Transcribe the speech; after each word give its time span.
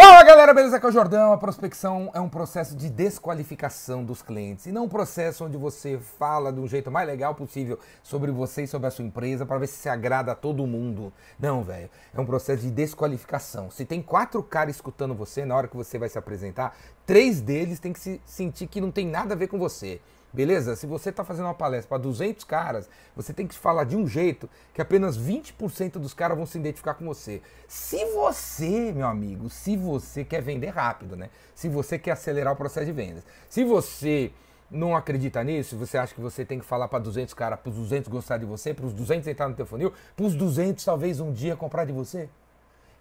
Fala 0.00 0.22
galera, 0.22 0.54
beleza? 0.54 0.76
Aqui 0.76 0.86
é 0.86 0.90
o 0.90 0.92
Jordão. 0.92 1.32
A 1.32 1.36
prospecção 1.36 2.08
é 2.14 2.20
um 2.20 2.28
processo 2.28 2.76
de 2.76 2.88
desqualificação 2.88 4.04
dos 4.04 4.22
clientes 4.22 4.66
e 4.66 4.70
não 4.70 4.84
um 4.84 4.88
processo 4.88 5.44
onde 5.44 5.56
você 5.56 5.98
fala 5.98 6.52
um 6.52 6.68
jeito 6.68 6.88
mais 6.88 7.04
legal 7.04 7.34
possível 7.34 7.80
sobre 8.00 8.30
você 8.30 8.62
e 8.62 8.68
sobre 8.68 8.86
a 8.86 8.92
sua 8.92 9.04
empresa 9.04 9.44
para 9.44 9.58
ver 9.58 9.66
se 9.66 9.76
se 9.76 9.88
agrada 9.88 10.30
a 10.30 10.36
todo 10.36 10.64
mundo. 10.68 11.12
Não, 11.36 11.64
velho. 11.64 11.90
É 12.14 12.20
um 12.20 12.24
processo 12.24 12.62
de 12.62 12.70
desqualificação. 12.70 13.72
Se 13.72 13.84
tem 13.84 14.00
quatro 14.00 14.40
caras 14.40 14.76
escutando 14.76 15.16
você 15.16 15.44
na 15.44 15.56
hora 15.56 15.66
que 15.66 15.76
você 15.76 15.98
vai 15.98 16.08
se 16.08 16.16
apresentar, 16.16 16.76
três 17.04 17.40
deles 17.40 17.80
têm 17.80 17.92
que 17.92 17.98
se 17.98 18.20
sentir 18.24 18.68
que 18.68 18.80
não 18.80 18.92
tem 18.92 19.04
nada 19.04 19.34
a 19.34 19.36
ver 19.36 19.48
com 19.48 19.58
você. 19.58 20.00
Beleza? 20.32 20.76
Se 20.76 20.86
você 20.86 21.08
está 21.08 21.24
fazendo 21.24 21.46
uma 21.46 21.54
palestra 21.54 21.88
para 21.88 21.98
200 21.98 22.44
caras, 22.44 22.88
você 23.16 23.32
tem 23.32 23.46
que 23.46 23.54
falar 23.54 23.84
de 23.84 23.96
um 23.96 24.06
jeito 24.06 24.48
que 24.74 24.82
apenas 24.82 25.18
20% 25.18 25.92
dos 25.92 26.12
caras 26.12 26.36
vão 26.36 26.44
se 26.44 26.58
identificar 26.58 26.94
com 26.94 27.06
você. 27.06 27.40
Se 27.66 28.04
você, 28.12 28.92
meu 28.92 29.06
amigo, 29.06 29.48
se 29.48 29.76
você 29.76 30.24
quer 30.24 30.42
vender 30.42 30.68
rápido, 30.68 31.16
né? 31.16 31.30
Se 31.54 31.68
você 31.68 31.98
quer 31.98 32.10
acelerar 32.10 32.52
o 32.52 32.56
processo 32.56 32.84
de 32.84 32.92
vendas. 32.92 33.24
Se 33.48 33.64
você 33.64 34.30
não 34.70 34.94
acredita 34.94 35.42
nisso, 35.42 35.78
você 35.78 35.96
acha 35.96 36.14
que 36.14 36.20
você 36.20 36.44
tem 36.44 36.58
que 36.58 36.64
falar 36.64 36.88
para 36.88 36.98
200 36.98 37.32
caras, 37.32 37.58
para 37.58 37.70
os 37.70 37.76
200 37.76 38.08
gostar 38.10 38.36
de 38.36 38.44
você, 38.44 38.74
para 38.74 38.84
os 38.84 38.92
200 38.92 39.26
entrar 39.26 39.48
no 39.48 39.54
teu 39.54 39.64
funil, 39.64 39.94
para 40.14 40.26
os 40.26 40.34
200 40.34 40.84
talvez 40.84 41.20
um 41.20 41.32
dia 41.32 41.56
comprar 41.56 41.86
de 41.86 41.92
você? 41.92 42.28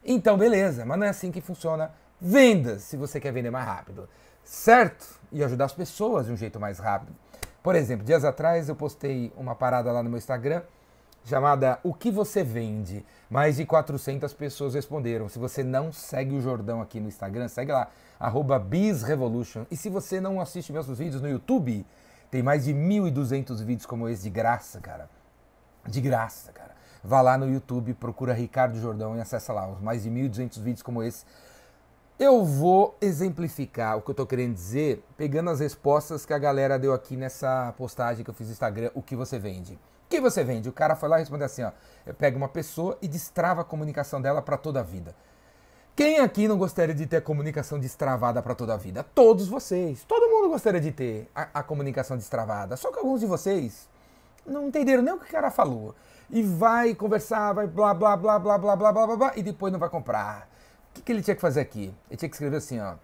Então, 0.03 0.37
beleza, 0.37 0.85
mas 0.85 0.97
não 0.97 1.05
é 1.05 1.09
assim 1.09 1.29
que 1.29 1.41
funciona 1.41 1.91
vendas 2.21 2.83
se 2.83 2.95
você 2.95 3.19
quer 3.19 3.33
vender 3.33 3.51
mais 3.51 3.65
rápido 3.65 4.07
certo? 4.47 5.19
E 5.31 5.43
ajudar 5.43 5.65
as 5.65 5.73
pessoas 5.73 6.25
de 6.25 6.31
um 6.31 6.37
jeito 6.37 6.59
mais 6.59 6.79
rápido. 6.79 7.13
Por 7.61 7.75
exemplo, 7.75 8.05
dias 8.05 8.23
atrás 8.23 8.69
eu 8.69 8.75
postei 8.75 9.31
uma 9.35 9.53
parada 9.53 9.91
lá 9.91 10.01
no 10.01 10.09
meu 10.09 10.17
Instagram 10.17 10.61
chamada 11.25 11.79
O 11.83 11.93
que 11.93 12.09
você 12.09 12.41
vende? 12.43 13.05
Mais 13.29 13.57
de 13.57 13.65
400 13.65 14.33
pessoas 14.33 14.73
responderam. 14.73 15.27
Se 15.27 15.37
você 15.37 15.65
não 15.65 15.91
segue 15.91 16.33
o 16.33 16.41
Jordão 16.41 16.81
aqui 16.81 17.01
no 17.01 17.09
Instagram, 17.09 17.49
segue 17.49 17.73
lá, 17.73 17.89
BizRevolution. 18.69 19.65
E 19.69 19.75
se 19.75 19.89
você 19.89 20.21
não 20.21 20.39
assiste 20.39 20.71
meus 20.71 20.87
vídeos 20.87 21.21
no 21.21 21.27
YouTube, 21.27 21.85
tem 22.31 22.41
mais 22.41 22.63
de 22.63 22.73
1.200 22.73 23.61
vídeos 23.63 23.85
como 23.85 24.07
esse 24.07 24.23
de 24.23 24.29
graça, 24.29 24.79
cara. 24.79 25.09
De 25.85 25.99
graça, 25.99 26.53
cara. 26.53 26.73
Vá 27.03 27.19
lá 27.19 27.37
no 27.37 27.51
YouTube, 27.51 27.93
procura 27.95 28.33
Ricardo 28.33 28.79
Jordão 28.79 29.17
e 29.17 29.19
acessa 29.19 29.51
lá 29.51 29.69
os 29.69 29.81
mais 29.81 30.03
de 30.03 30.09
1.200 30.09 30.61
vídeos 30.61 30.81
como 30.81 31.03
esse 31.03 31.25
eu 32.19 32.43
vou 32.43 32.97
exemplificar 32.99 33.95
o 33.95 34.01
que 34.01 34.09
eu 34.09 34.13
estou 34.13 34.25
querendo 34.25 34.53
dizer 34.53 35.03
pegando 35.15 35.51
as 35.51 35.59
respostas 35.59 36.25
que 36.25 36.33
a 36.33 36.39
galera 36.39 36.79
deu 36.79 36.91
aqui 36.91 37.15
nessa 37.15 37.73
postagem 37.77 38.23
que 38.23 38.29
eu 38.29 38.33
fiz 38.33 38.47
no 38.47 38.53
Instagram, 38.53 38.89
o 38.95 39.03
que 39.03 39.15
você 39.15 39.37
vende. 39.37 39.73
O 39.73 40.09
que 40.09 40.19
você 40.19 40.43
vende? 40.43 40.67
O 40.67 40.73
cara 40.73 40.95
foi 40.95 41.09
lá 41.09 41.17
e 41.17 41.19
respondeu 41.19 41.45
assim, 41.45 41.61
ó, 41.61 41.71
pega 42.17 42.35
uma 42.35 42.47
pessoa 42.47 42.97
e 43.03 43.07
destrava 43.07 43.61
a 43.61 43.63
comunicação 43.63 44.19
dela 44.19 44.41
para 44.41 44.57
toda 44.57 44.79
a 44.79 44.83
vida. 44.83 45.13
Quem 45.95 46.19
aqui 46.19 46.47
não 46.47 46.57
gostaria 46.57 46.95
de 46.95 47.05
ter 47.05 47.17
a 47.17 47.21
comunicação 47.21 47.79
destravada 47.79 48.41
para 48.41 48.55
toda 48.55 48.73
a 48.73 48.77
vida? 48.77 49.03
Todos 49.03 49.47
vocês. 49.47 50.03
Todo 50.03 50.29
mundo 50.29 50.49
gostaria 50.49 50.79
de 50.79 50.91
ter 50.91 51.29
a, 51.35 51.49
a, 51.55 51.63
comunicação 51.63 52.15
destravada. 52.15 52.77
Só 52.77 52.91
que 52.91 52.99
alguns 52.99 53.19
de 53.19 53.25
vocês 53.25 53.89
não 54.45 54.67
entenderam 54.67 55.03
nem 55.03 55.13
o 55.13 55.19
que 55.19 55.25
o 55.25 55.31
cara 55.31 55.51
falou. 55.51 55.95
E 56.29 56.41
vai 56.41 56.93
conversar, 56.95 57.53
vai 57.53 57.67
blá 57.67 57.93
blá 57.93 58.15
blá 58.15 58.39
blá 58.39 58.57
blá 58.57 58.75
blá 58.75 58.91
blá 58.91 59.05
blá, 59.07 59.15
blá 59.17 59.31
e 59.35 59.43
depois 59.43 59.73
não 59.73 59.79
vai 59.79 59.89
comprar 59.89 60.47
que, 60.97 61.03
que 61.03 61.11
ele 61.11 61.21
tinha 61.21 61.35
que 61.35 61.41
fazer 61.41 61.61
aqui? 61.61 61.93
Ele 62.09 62.17
tinha 62.17 62.29
que 62.29 62.35
escrever 62.35 62.57
assim, 62.57 62.79
ó. 62.79 62.95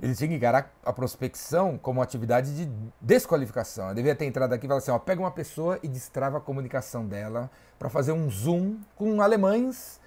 Ele 0.00 0.14
tinha 0.14 0.28
que 0.28 0.34
encarar 0.34 0.72
a 0.84 0.92
prospecção 0.92 1.78
como 1.78 2.02
atividade 2.02 2.54
de 2.54 2.70
desqualificação. 3.00 3.88
Eu 3.88 3.94
devia 3.94 4.14
ter 4.14 4.24
entrado 4.24 4.52
aqui 4.52 4.66
e 4.66 4.68
falar 4.68 4.78
assim, 4.78 4.90
ó, 4.90 4.98
pega 4.98 5.20
uma 5.20 5.30
pessoa 5.30 5.78
e 5.82 5.88
destrava 5.88 6.38
a 6.38 6.40
comunicação 6.40 7.06
dela 7.06 7.50
para 7.78 7.88
fazer 7.88 8.12
um 8.12 8.28
zoom 8.28 8.78
com 8.96 9.22
alemães 9.22 10.00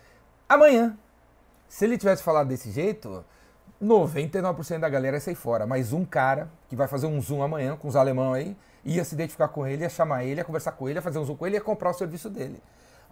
amanhã. 0.47 0.97
Se 1.69 1.85
ele 1.85 1.97
tivesse 1.97 2.21
falado 2.21 2.47
desse 2.47 2.69
jeito, 2.69 3.23
99% 3.81 4.79
da 4.79 4.89
galera 4.89 5.17
ia 5.17 5.21
sair 5.21 5.35
fora. 5.35 5.65
Mas 5.65 5.93
um 5.93 6.03
cara 6.03 6.49
que 6.67 6.75
vai 6.75 6.87
fazer 6.87 7.07
um 7.07 7.21
zoom 7.21 7.41
amanhã 7.41 7.75
com 7.75 7.87
os 7.87 7.95
alemães 7.95 8.47
aí, 8.47 8.57
ia 8.83 9.03
se 9.03 9.15
identificar 9.15 9.47
com 9.47 9.65
ele, 9.65 9.83
ia 9.83 9.89
chamar 9.89 10.23
ele, 10.23 10.39
ia 10.39 10.45
conversar 10.45 10.73
com 10.73 10.87
ele, 10.87 10.97
ia 10.97 11.01
fazer 11.01 11.19
um 11.19 11.25
zoom 11.25 11.35
com 11.35 11.47
ele, 11.47 11.55
ia 11.55 11.61
comprar 11.61 11.89
o 11.89 11.93
serviço 11.93 12.29
dele. 12.29 12.61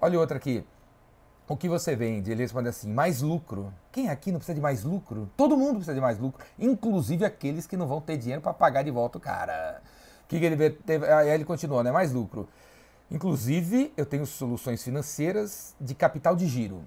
Olha 0.01 0.19
outra 0.19 0.37
aqui. 0.37 0.65
O 1.47 1.55
que 1.55 1.69
você 1.69 1.95
vende? 1.95 2.31
Ele 2.31 2.41
responde 2.41 2.69
assim: 2.69 2.91
mais 2.91 3.21
lucro. 3.21 3.71
Quem 3.91 4.09
aqui 4.09 4.31
não 4.31 4.39
precisa 4.39 4.55
de 4.55 4.61
mais 4.61 4.83
lucro? 4.83 5.29
Todo 5.37 5.55
mundo 5.55 5.75
precisa 5.75 5.93
de 5.93 6.01
mais 6.01 6.17
lucro, 6.17 6.43
inclusive 6.57 7.23
aqueles 7.23 7.67
que 7.67 7.77
não 7.77 7.87
vão 7.87 8.01
ter 8.01 8.17
dinheiro 8.17 8.41
para 8.41 8.53
pagar 8.53 8.83
de 8.83 8.91
volta 8.91 9.17
o 9.17 9.21
cara. 9.21 9.81
O 10.23 10.27
que, 10.27 10.39
que 10.39 10.45
ele 10.45 10.69
teve? 10.71 11.05
Aí 11.05 11.29
ele 11.29 11.45
continua, 11.45 11.83
né? 11.83 11.91
Mais 11.91 12.11
lucro. 12.11 12.49
Inclusive, 13.11 13.93
eu 13.95 14.05
tenho 14.05 14.25
soluções 14.25 14.83
financeiras 14.83 15.75
de 15.79 15.93
capital 15.93 16.35
de 16.35 16.47
giro. 16.47 16.81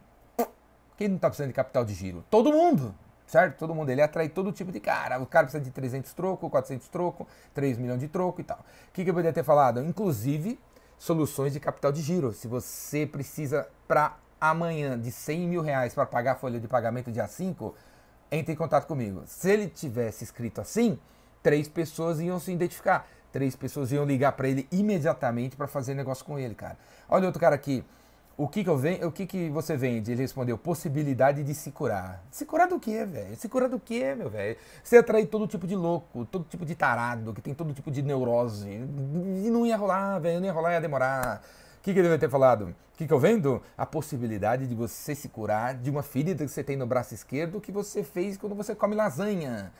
Quem 0.96 1.06
não 1.06 1.14
está 1.14 1.28
precisando 1.28 1.50
de 1.50 1.54
capital 1.54 1.84
de 1.84 1.94
giro? 1.94 2.24
Todo 2.28 2.52
mundo, 2.52 2.92
certo? 3.24 3.56
Todo 3.56 3.72
mundo. 3.72 3.88
Ele 3.90 4.02
atrai 4.02 4.28
todo 4.28 4.50
tipo 4.50 4.72
de 4.72 4.80
cara. 4.80 5.20
O 5.20 5.26
cara 5.26 5.46
precisa 5.46 5.62
de 5.62 5.70
300 5.70 6.12
troco, 6.12 6.50
400 6.50 6.88
troco, 6.88 7.28
3 7.54 7.78
milhões 7.78 8.00
de 8.00 8.08
troco 8.08 8.40
e 8.40 8.44
tal. 8.44 8.58
O 8.58 8.92
que, 8.92 9.04
que 9.04 9.10
eu 9.10 9.14
poderia 9.14 9.32
ter 9.32 9.44
falado? 9.44 9.80
Inclusive, 9.80 10.58
soluções 10.98 11.52
de 11.52 11.60
capital 11.60 11.92
de 11.92 12.02
giro. 12.02 12.32
Se 12.32 12.48
você 12.48 13.06
precisa 13.06 13.68
para 13.86 14.16
amanhã 14.40 14.98
de 14.98 15.10
100 15.10 15.48
mil 15.48 15.62
reais 15.62 15.94
para 15.94 16.06
pagar 16.06 16.32
a 16.32 16.34
folha 16.36 16.60
de 16.60 16.68
pagamento 16.68 17.10
dia 17.10 17.26
5, 17.26 17.74
entre 18.30 18.52
em 18.52 18.56
contato 18.56 18.86
comigo. 18.86 19.22
Se 19.26 19.50
ele 19.50 19.68
tivesse 19.68 20.24
escrito 20.24 20.60
assim, 20.60 20.98
três 21.42 21.68
pessoas 21.68 22.20
iam 22.20 22.38
se 22.38 22.52
identificar. 22.52 23.06
Três 23.32 23.54
pessoas 23.54 23.92
iam 23.92 24.04
ligar 24.04 24.32
para 24.32 24.48
ele 24.48 24.66
imediatamente 24.72 25.56
para 25.56 25.66
fazer 25.66 25.94
negócio 25.94 26.24
com 26.24 26.38
ele, 26.38 26.54
cara. 26.54 26.78
Olha 27.08 27.26
outro 27.26 27.40
cara 27.40 27.54
aqui. 27.54 27.84
O 28.38 28.46
que 28.46 28.62
que, 28.62 28.70
eu 28.70 28.78
ven... 28.78 29.04
o 29.04 29.10
que 29.10 29.26
que 29.26 29.50
você 29.50 29.76
vende? 29.76 30.12
Ele 30.12 30.22
respondeu, 30.22 30.56
possibilidade 30.56 31.42
de 31.42 31.52
se 31.54 31.72
curar. 31.72 32.22
Se 32.30 32.46
curar 32.46 32.68
do 32.68 32.78
quê, 32.78 33.04
velho? 33.04 33.34
Se 33.36 33.48
curar 33.48 33.68
do 33.68 33.80
quê, 33.80 34.14
meu 34.14 34.30
velho? 34.30 34.56
Você 34.80 34.98
atrai 34.98 35.26
todo 35.26 35.44
tipo 35.48 35.66
de 35.66 35.74
louco, 35.74 36.24
todo 36.24 36.44
tipo 36.44 36.64
de 36.64 36.76
tarado, 36.76 37.34
que 37.34 37.42
tem 37.42 37.52
todo 37.52 37.74
tipo 37.74 37.90
de 37.90 38.00
neurose. 38.00 38.68
E 38.68 39.50
não 39.50 39.66
ia 39.66 39.76
rolar, 39.76 40.20
velho, 40.20 40.38
não 40.38 40.46
ia 40.46 40.52
rolar, 40.52 40.74
ia 40.74 40.80
demorar. 40.80 41.42
O 41.78 41.80
que, 41.82 41.92
que 41.92 41.98
ele 41.98 42.08
deve 42.08 42.18
ter 42.18 42.30
falado? 42.30 42.74
O 42.94 42.96
que, 42.98 43.06
que 43.06 43.12
eu 43.12 43.18
vendo? 43.18 43.62
A 43.76 43.86
possibilidade 43.86 44.66
de 44.66 44.74
você 44.74 45.14
se 45.14 45.28
curar 45.28 45.74
de 45.74 45.88
uma 45.90 46.02
ferida 46.02 46.44
que 46.44 46.50
você 46.50 46.64
tem 46.64 46.76
no 46.76 46.86
braço 46.86 47.14
esquerdo 47.14 47.60
que 47.60 47.70
você 47.70 48.02
fez 48.02 48.36
quando 48.36 48.54
você 48.54 48.74
come 48.74 48.94
lasanha. 48.94 49.72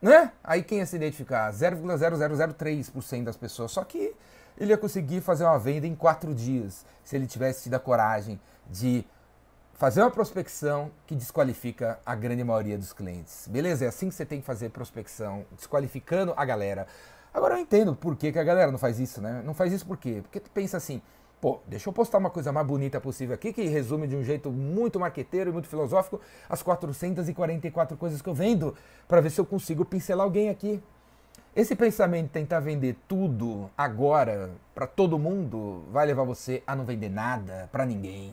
Né? 0.00 0.32
Aí 0.42 0.62
quem 0.62 0.78
ia 0.78 0.86
se 0.86 0.96
identificar? 0.96 1.52
0,0003% 1.52 3.24
das 3.24 3.36
pessoas. 3.36 3.72
Só 3.72 3.84
que 3.84 4.14
ele 4.58 4.70
ia 4.70 4.78
conseguir 4.78 5.20
fazer 5.20 5.44
uma 5.44 5.58
venda 5.58 5.86
em 5.86 5.94
quatro 5.94 6.34
dias 6.34 6.84
se 7.02 7.16
ele 7.16 7.26
tivesse 7.26 7.64
tido 7.64 7.74
a 7.74 7.78
coragem 7.78 8.40
de 8.70 9.04
fazer 9.74 10.00
uma 10.00 10.10
prospecção 10.10 10.90
que 11.06 11.14
desqualifica 11.14 11.98
a 12.06 12.14
grande 12.14 12.44
maioria 12.44 12.78
dos 12.78 12.92
clientes. 12.92 13.48
Beleza? 13.48 13.84
É 13.84 13.88
assim 13.88 14.08
que 14.08 14.14
você 14.14 14.24
tem 14.24 14.40
que 14.40 14.46
fazer 14.46 14.70
prospecção, 14.70 15.44
desqualificando 15.56 16.32
a 16.36 16.44
galera. 16.44 16.86
Agora 17.34 17.54
eu 17.54 17.58
entendo 17.58 17.96
por 17.96 18.14
que, 18.14 18.30
que 18.30 18.38
a 18.38 18.44
galera 18.44 18.70
não 18.70 18.78
faz 18.78 19.00
isso, 19.00 19.20
né? 19.20 19.42
Não 19.44 19.52
faz 19.52 19.72
isso 19.72 19.84
por 19.84 19.96
quê? 19.96 20.20
Porque 20.22 20.38
tu 20.38 20.48
pensa 20.52 20.76
assim, 20.76 21.02
pô, 21.40 21.58
deixa 21.66 21.88
eu 21.88 21.92
postar 21.92 22.18
uma 22.18 22.30
coisa 22.30 22.52
mais 22.52 22.64
bonita 22.64 23.00
possível 23.00 23.34
aqui, 23.34 23.52
que 23.52 23.64
resume 23.64 24.06
de 24.06 24.14
um 24.14 24.22
jeito 24.22 24.52
muito 24.52 25.00
marqueteiro 25.00 25.50
e 25.50 25.52
muito 25.52 25.66
filosófico 25.66 26.20
as 26.48 26.62
444 26.62 27.96
coisas 27.96 28.22
que 28.22 28.28
eu 28.28 28.34
vendo, 28.34 28.72
para 29.08 29.20
ver 29.20 29.30
se 29.30 29.40
eu 29.40 29.44
consigo 29.44 29.84
pincelar 29.84 30.24
alguém 30.24 30.48
aqui. 30.48 30.80
Esse 31.56 31.74
pensamento 31.74 32.26
de 32.26 32.30
tentar 32.30 32.60
vender 32.60 32.96
tudo 33.08 33.68
agora 33.76 34.50
para 34.72 34.86
todo 34.86 35.18
mundo 35.18 35.84
vai 35.90 36.06
levar 36.06 36.22
você 36.22 36.62
a 36.64 36.76
não 36.76 36.84
vender 36.84 37.08
nada 37.08 37.68
para 37.72 37.84
ninguém 37.84 38.32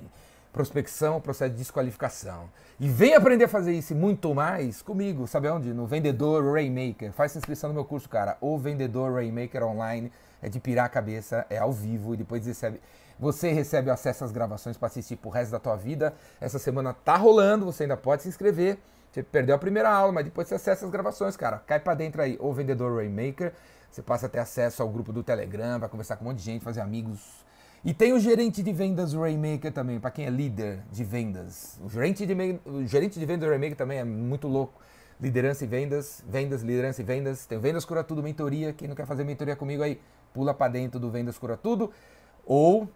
prospecção, 0.51 1.21
processo 1.21 1.51
de 1.51 1.57
desqualificação. 1.57 2.49
E 2.79 2.87
vem 2.87 3.13
aprender 3.13 3.45
a 3.45 3.47
fazer 3.47 3.73
isso 3.73 3.93
e 3.93 3.95
muito 3.95 4.33
mais 4.33 4.81
comigo, 4.81 5.27
sabe 5.27 5.47
onde? 5.49 5.73
No 5.73 5.85
Vendedor 5.85 6.53
Rainmaker. 6.53 7.11
Faz 7.13 7.35
inscrição 7.35 7.69
no 7.69 7.73
meu 7.73 7.85
curso, 7.85 8.09
cara. 8.09 8.37
O 8.41 8.57
Vendedor 8.57 9.13
Rainmaker 9.13 9.63
Online 9.63 10.11
é 10.41 10.49
de 10.49 10.59
pirar 10.59 10.85
a 10.85 10.89
cabeça, 10.89 11.45
é 11.49 11.57
ao 11.57 11.71
vivo 11.71 12.13
e 12.13 12.17
depois 12.17 12.45
recebe. 12.45 12.81
Você 13.19 13.51
recebe 13.51 13.91
acesso 13.91 14.23
às 14.23 14.31
gravações 14.31 14.77
para 14.77 14.87
assistir 14.87 15.15
pro 15.15 15.29
resto 15.29 15.51
da 15.51 15.59
tua 15.59 15.75
vida. 15.75 16.13
Essa 16.39 16.57
semana 16.57 16.93
tá 16.93 17.15
rolando, 17.15 17.65
você 17.65 17.83
ainda 17.83 17.95
pode 17.95 18.23
se 18.23 18.29
inscrever. 18.29 18.79
Você 19.11 19.21
perdeu 19.21 19.53
a 19.53 19.59
primeira 19.59 19.89
aula, 19.89 20.11
mas 20.11 20.25
depois 20.25 20.47
você 20.47 20.55
acessa 20.55 20.85
as 20.85 20.91
gravações, 20.91 21.37
cara. 21.37 21.61
Cai 21.67 21.79
para 21.79 21.93
dentro 21.93 22.21
aí, 22.21 22.37
o 22.39 22.51
Vendedor 22.51 22.95
Rainmaker. 22.97 23.53
Você 23.91 24.01
passa 24.01 24.25
a 24.25 24.29
ter 24.29 24.39
acesso 24.39 24.81
ao 24.81 24.89
grupo 24.89 25.11
do 25.11 25.21
Telegram, 25.21 25.77
vai 25.77 25.89
conversar 25.89 26.15
com 26.15 26.25
um 26.25 26.29
monte 26.29 26.37
de 26.37 26.45
gente, 26.45 26.63
fazer 26.63 26.79
amigos 26.79 27.45
e 27.83 27.93
tem 27.93 28.13
o 28.13 28.19
gerente 28.19 28.61
de 28.61 28.71
vendas 28.71 29.13
Rainmaker 29.13 29.71
também, 29.71 29.99
para 29.99 30.11
quem 30.11 30.25
é 30.25 30.29
líder 30.29 30.83
de 30.91 31.03
vendas. 31.03 31.79
O 31.83 31.89
gerente 31.89 32.25
de, 32.25 32.33
o 32.65 32.85
gerente 32.85 33.19
de 33.19 33.25
vendas 33.25 33.49
Rainmaker 33.49 33.75
também 33.75 33.97
é 33.97 34.03
muito 34.03 34.47
louco. 34.47 34.79
Liderança 35.19 35.63
e 35.63 35.67
vendas, 35.67 36.23
vendas, 36.27 36.61
liderança 36.61 37.01
e 37.01 37.03
vendas. 37.03 37.45
Tem 37.45 37.59
Vendas 37.59 37.85
Cura 37.85 38.03
Tudo 38.03 38.21
Mentoria. 38.23 38.73
Quem 38.73 38.87
não 38.87 38.95
quer 38.95 39.05
fazer 39.05 39.23
mentoria 39.23 39.55
comigo 39.55 39.83
aí, 39.83 39.99
pula 40.33 40.53
para 40.53 40.71
dentro 40.71 40.99
do 40.99 41.11
Vendas 41.11 41.37
Cura 41.37 41.55
Tudo. 41.55 41.91
Ou 42.45 42.89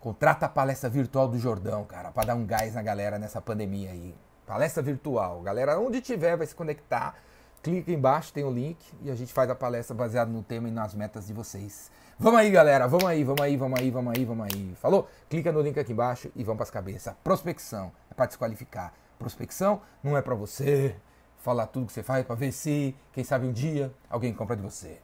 contrata 0.00 0.46
a 0.46 0.48
palestra 0.48 0.88
virtual 0.88 1.28
do 1.28 1.38
Jordão, 1.38 1.84
cara, 1.84 2.10
para 2.10 2.28
dar 2.28 2.34
um 2.34 2.44
gás 2.44 2.74
na 2.74 2.82
galera 2.82 3.18
nessa 3.18 3.40
pandemia 3.40 3.90
aí. 3.90 4.14
Palestra 4.46 4.82
virtual. 4.82 5.42
Galera, 5.42 5.78
onde 5.78 6.00
tiver, 6.00 6.36
vai 6.36 6.46
se 6.46 6.54
conectar. 6.54 7.16
Clica 7.62 7.92
embaixo, 7.92 8.32
tem 8.32 8.42
o 8.42 8.50
link 8.50 8.78
e 9.02 9.10
a 9.10 9.14
gente 9.14 9.32
faz 9.32 9.50
a 9.50 9.54
palestra 9.54 9.94
baseada 9.94 10.30
no 10.30 10.42
tema 10.42 10.68
e 10.68 10.70
nas 10.70 10.94
metas 10.94 11.26
de 11.26 11.34
vocês. 11.34 11.90
Vamos 12.18 12.40
aí, 12.40 12.50
galera. 12.50 12.86
Vamos 12.88 13.04
aí, 13.04 13.22
vamos 13.22 13.40
aí, 13.42 13.56
vamos 13.56 13.80
aí, 13.80 13.90
vamos 13.90 14.16
aí, 14.16 14.24
vamos 14.24 14.46
aí. 14.46 14.74
Falou? 14.76 15.08
Clica 15.28 15.52
no 15.52 15.60
link 15.60 15.78
aqui 15.78 15.92
embaixo 15.92 16.30
e 16.34 16.42
vamos 16.42 16.56
para 16.56 16.64
as 16.64 16.70
cabeças. 16.70 17.14
Prospecção 17.22 17.92
é 18.10 18.14
para 18.14 18.26
desqualificar. 18.26 18.94
Prospecção 19.18 19.82
não 20.02 20.16
é 20.16 20.22
para 20.22 20.34
você 20.34 20.96
falar 21.36 21.66
tudo 21.66 21.86
que 21.86 21.92
você 21.92 22.02
faz 22.02 22.24
para 22.24 22.34
ver 22.34 22.52
se, 22.52 22.94
quem 23.12 23.24
sabe 23.24 23.46
um 23.46 23.52
dia, 23.52 23.92
alguém 24.08 24.32
compra 24.32 24.56
de 24.56 24.62
você. 24.62 24.98